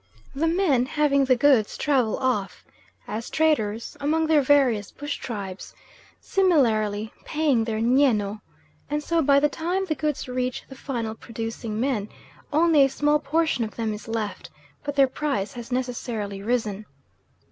[0.33, 2.65] the men having the goods travel off,
[3.07, 5.75] as traders, among their various bush tribes,
[6.19, 8.41] similarly paying their nyeno,
[8.89, 12.09] and so by the time the goods reach the final producing men,
[12.51, 14.49] only a small portion of them is left,
[14.83, 16.87] but their price has necessarily risen.